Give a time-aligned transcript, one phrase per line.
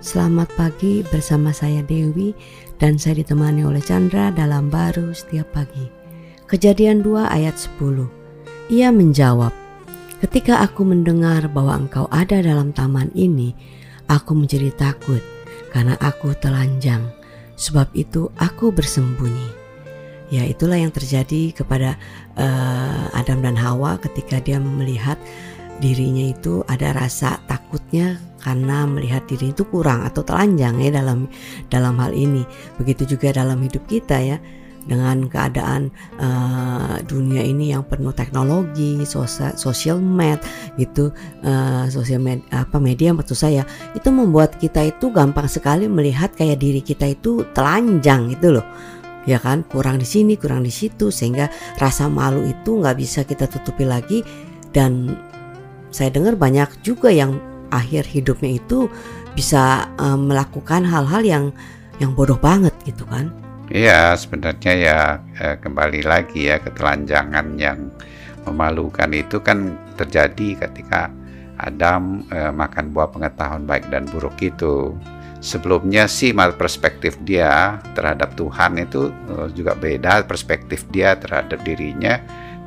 [0.00, 2.32] Selamat pagi bersama saya Dewi
[2.80, 5.92] dan saya ditemani oleh Chandra dalam baru setiap pagi.
[6.48, 8.08] Kejadian 2 ayat 10.
[8.72, 9.52] Ia menjawab,
[10.24, 13.52] Ketika aku mendengar bahwa engkau ada dalam taman ini,
[14.08, 15.20] aku menjadi takut
[15.68, 17.04] karena aku telanjang.
[17.60, 19.52] Sebab itu aku bersembunyi.
[20.32, 22.00] Ya itulah yang terjadi kepada
[22.40, 25.20] uh, Adam dan Hawa ketika dia melihat
[25.84, 27.36] dirinya itu ada rasa
[28.40, 31.28] karena melihat diri itu kurang atau telanjang ya dalam
[31.68, 32.42] dalam hal ini.
[32.80, 34.38] Begitu juga dalam hidup kita ya
[34.88, 40.40] dengan keadaan uh, dunia ini yang penuh teknologi, sosial, social med
[40.80, 41.12] gitu,
[41.44, 46.62] uh, sosial med, apa media maksud saya itu membuat kita itu gampang sekali melihat kayak
[46.62, 48.66] diri kita itu telanjang gitu loh.
[49.28, 49.68] Ya kan?
[49.68, 54.24] Kurang di sini kurang di situ sehingga rasa malu itu nggak bisa kita tutupi lagi.
[54.70, 55.12] Dan
[55.92, 58.90] saya dengar banyak juga yang akhir hidupnya itu
[59.34, 61.44] bisa um, melakukan hal-hal yang
[62.02, 63.30] yang bodoh banget gitu kan.
[63.70, 64.98] Iya, sebenarnya ya
[65.38, 67.94] eh, kembali lagi ya ketelanjangan yang
[68.42, 71.06] memalukan itu kan terjadi ketika
[71.60, 74.96] Adam eh, makan buah pengetahuan baik dan buruk itu.
[75.40, 82.18] Sebelumnya sih perspektif dia terhadap Tuhan itu eh, juga beda perspektif dia terhadap dirinya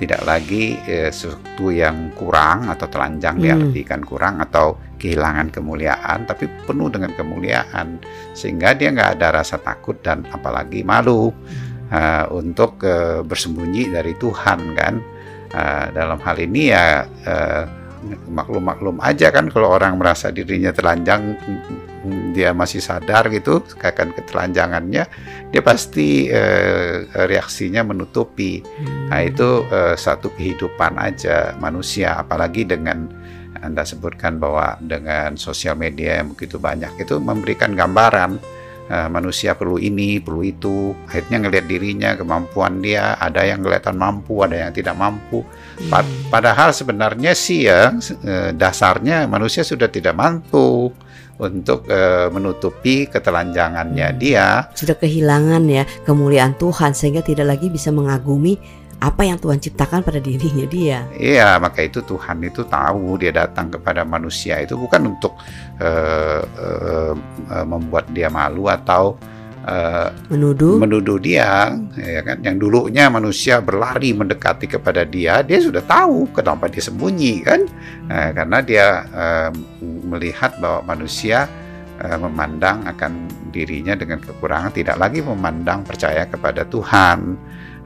[0.00, 3.44] tidak lagi eh, sesuatu yang kurang atau telanjang hmm.
[3.44, 8.00] diartikan kurang atau kehilangan kemuliaan, tapi penuh dengan kemuliaan
[8.32, 11.28] sehingga dia nggak ada rasa takut dan apalagi malu
[11.92, 14.94] uh, untuk uh, bersembunyi dari Tuhan kan.
[15.50, 17.64] Uh, dalam hal ini ya uh,
[18.28, 21.36] maklum-maklum aja kan kalau orang merasa dirinya telanjang
[22.32, 25.04] dia masih sadar gitu akan ketelanjangannya
[25.52, 29.12] dia pasti eh, reaksinya menutupi hmm.
[29.12, 33.10] nah itu eh, satu kehidupan aja manusia apalagi dengan
[33.60, 38.40] anda sebutkan bahwa dengan sosial media yang begitu banyak itu memberikan gambaran
[38.90, 40.92] uh, manusia perlu ini, perlu itu.
[41.06, 45.46] Akhirnya ngelihat dirinya, kemampuan dia, ada yang kelihatan mampu, ada yang tidak mampu.
[45.46, 46.02] Hmm.
[46.28, 50.90] Padahal sebenarnya sih ya uh, dasarnya manusia sudah tidak mampu
[51.40, 54.18] untuk uh, menutupi ketelanjangannya hmm.
[54.20, 54.68] dia.
[54.76, 58.60] Sudah kehilangan ya kemuliaan Tuhan sehingga tidak lagi bisa mengagumi
[59.00, 61.08] apa yang Tuhan ciptakan pada dirinya dia.
[61.16, 65.40] Iya, maka itu Tuhan itu tahu dia datang kepada manusia itu bukan untuk
[65.80, 67.14] uh, uh,
[67.48, 69.16] uh, membuat dia malu atau
[69.64, 72.44] uh, menuduh menuduh dia, ya kan?
[72.44, 77.64] Yang dulunya manusia berlari mendekati kepada dia, dia sudah tahu kenapa dia sembunyi kan?
[78.12, 78.86] Uh, karena dia
[79.16, 79.50] uh,
[80.04, 81.48] melihat bahwa manusia
[82.00, 87.36] memandang akan dirinya dengan kekurangan, tidak lagi memandang percaya kepada Tuhan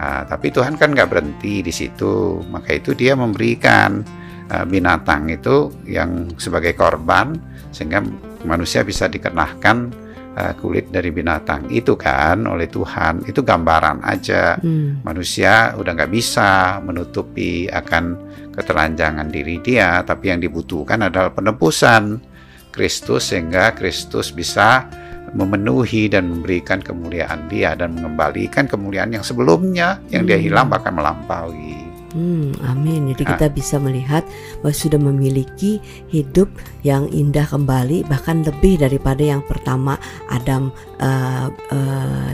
[0.00, 4.00] Nah, tapi Tuhan kan nggak berhenti di situ, maka itu Dia memberikan
[4.48, 7.36] uh, binatang itu yang sebagai korban
[7.68, 8.00] sehingga
[8.48, 9.92] manusia bisa dikenakan
[10.40, 13.28] uh, kulit dari binatang itu kan oleh Tuhan.
[13.28, 15.04] Itu gambaran aja hmm.
[15.04, 18.16] manusia udah nggak bisa menutupi akan
[18.56, 22.24] ketelanjangan diri dia, tapi yang dibutuhkan adalah penebusan
[22.72, 24.88] Kristus sehingga Kristus bisa
[25.34, 30.46] memenuhi dan memberikan kemuliaan dia dan mengembalikan kemuliaan yang sebelumnya yang dia hmm.
[30.50, 31.90] hilang bahkan melampaui.
[32.10, 33.14] Hmm, amin.
[33.14, 34.26] Jadi kita bisa melihat
[34.62, 35.78] bahwa sudah memiliki
[36.10, 36.50] hidup
[36.82, 39.94] yang indah kembali, bahkan lebih daripada yang pertama
[40.26, 42.30] Adam uh, uh,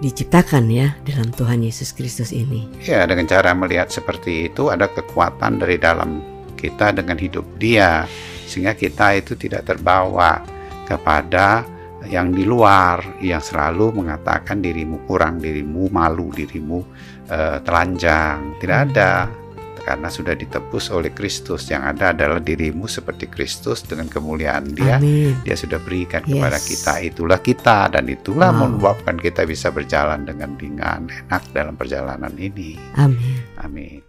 [0.00, 2.64] diciptakan ya dalam Tuhan Yesus Kristus ini.
[2.80, 6.24] Ya, dengan cara melihat seperti itu ada kekuatan dari dalam
[6.56, 8.08] kita dengan hidup Dia,
[8.48, 10.40] sehingga kita itu tidak terbawa
[10.88, 11.68] kepada
[12.06, 16.78] yang di luar yang selalu mengatakan dirimu kurang, dirimu malu, dirimu
[17.26, 18.54] uh, telanjang.
[18.62, 19.26] Tidak ada
[19.82, 21.66] karena sudah ditebus oleh Kristus.
[21.72, 25.02] Yang ada adalah dirimu seperti Kristus dengan kemuliaan Dia.
[25.02, 25.34] Amin.
[25.42, 26.30] Dia sudah berikan yes.
[26.30, 26.92] kepada kita.
[27.02, 28.68] Itulah kita dan itulah wow.
[28.68, 32.78] menyebabkan kita bisa berjalan dengan ringan, enak dalam perjalanan ini.
[32.94, 33.42] Amin.
[33.58, 34.07] Amin.